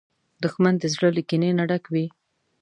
[0.43, 2.05] دښمن د زړه له کینې نه ډک وي